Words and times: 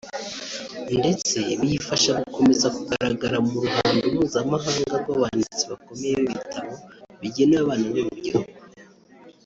ndetse 0.97 1.37
biyifasha 1.59 2.09
gukomeza 2.21 2.67
kugaragara 2.75 3.37
mu 3.47 3.55
ruhando 3.63 4.03
mpuzamahanga 4.13 4.93
rw’abanditsi 5.01 5.63
bakomeye 5.71 6.13
b’ibitabo 6.21 6.71
bigenewe 7.19 7.59
abana 7.63 7.85
n’urubyiruko 7.91 8.57